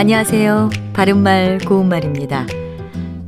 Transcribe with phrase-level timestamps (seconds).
[0.00, 0.70] 안녕하세요.
[0.94, 2.46] 바른말 고운말입니다.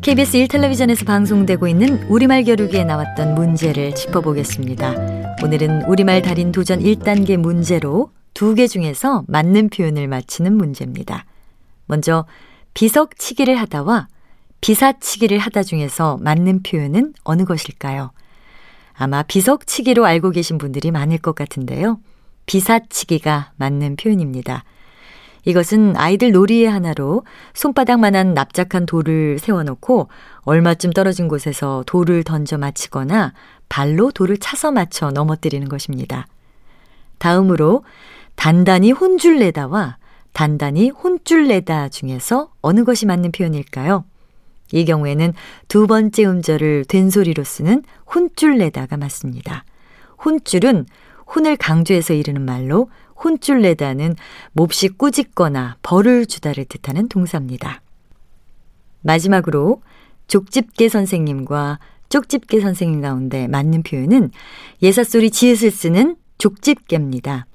[0.00, 4.94] KBS 1텔레비전에서 방송되고 있는 우리말 겨루기에 나왔던 문제를 짚어보겠습니다.
[5.44, 11.26] 오늘은 우리말 달인 도전 1단계 문제로 두 개 중에서 맞는 표현을 맞히는 문제입니다.
[11.84, 12.24] 먼저
[12.72, 14.08] 비석치기를 하다와
[14.62, 18.12] 비사치기를 하다 중에서 맞는 표현은 어느 것일까요?
[18.94, 22.00] 아마 비석치기로 알고 계신 분들이 많을 것 같은데요.
[22.46, 24.64] 비사치기가 맞는 표현입니다.
[25.44, 27.24] 이것은 아이들 놀이의 하나로
[27.54, 30.08] 손바닥만한 납작한 돌을 세워놓고
[30.42, 33.32] 얼마쯤 떨어진 곳에서 돌을 던져 맞히거나
[33.68, 36.26] 발로 돌을 차서 맞춰 넘어뜨리는 것입니다.
[37.18, 37.84] 다음으로
[38.34, 39.96] 단단히 혼줄 내다와
[40.32, 44.04] 단단히 혼줄 내다 중에서 어느 것이 맞는 표현일까요?
[44.72, 45.34] 이 경우에는
[45.68, 47.82] 두 번째 음절을 된소리로 쓰는
[48.12, 49.64] 혼줄 내다가 맞습니다.
[50.24, 50.86] 혼줄은
[51.34, 52.88] 혼을 강조해서 이르는 말로
[53.22, 54.16] 혼줄 내다는
[54.52, 57.80] 몹시 꾸짖거나 벌을 주다를 뜻하는 동사입니다.
[59.02, 59.82] 마지막으로
[60.28, 61.78] 족집게 선생님과
[62.08, 64.30] 쪽집게 선생님 가운데 맞는 표현은
[64.82, 67.46] 예사소리 지읒을 쓰는 족집게입니다.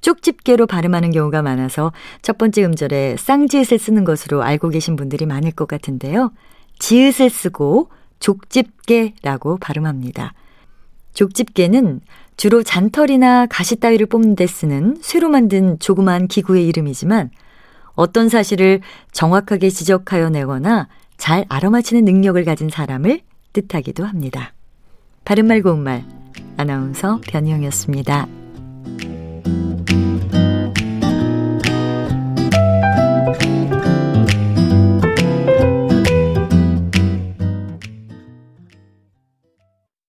[0.00, 5.66] 쪽집게로 발음하는 경우가 많아서 첫 번째 음절에 쌍지읒을 쓰는 것으로 알고 계신 분들이 많을 것
[5.66, 6.32] 같은데요.
[6.78, 7.88] 지읒을 쓰고
[8.20, 10.34] 족집게라고 발음합니다.
[11.14, 12.00] 족집게는
[12.36, 17.30] 주로 잔털이나 가시 따위를 뽑는 데 쓰는 쇠로 만든 조그마한 기구의 이름이지만
[17.94, 18.80] 어떤 사실을
[19.12, 23.20] 정확하게 지적하여 내거나 잘 알아맞히는 능력을 가진 사람을
[23.52, 24.52] 뜻하기도 합니다.
[25.24, 26.04] 바른말 고운말
[26.56, 28.43] 아나운서 변희영이었습니다.